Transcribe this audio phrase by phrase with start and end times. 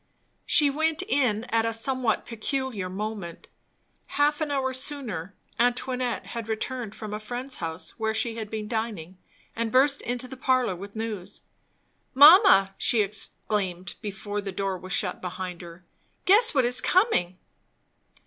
[0.47, 3.45] She went in at a somewhat peculiar moment.
[4.07, 8.67] Half an hour sooner, Antoinette had returned from a friend's house where she had been
[8.67, 9.19] dining,
[9.55, 11.41] and burst into the parlour with news.
[12.15, 15.85] "Mamma!" she exclaimed, before the door was shut behind her,
[16.25, 17.37] "Guess what is coming."